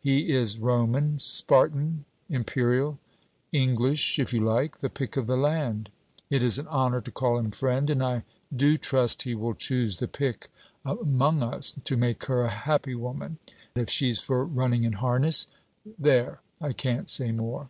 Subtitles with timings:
[0.00, 2.98] He is Roman, Spartan, Imperial;
[3.52, 5.90] English, if you like, the pick, of the land.
[6.30, 8.24] It is an honour to call him friend, and I
[8.56, 10.48] do trust he will choose the pick
[10.82, 13.36] among us, to make her a happy woman
[13.74, 15.46] if she's for running in harness.
[15.98, 17.68] There, I can't say more.'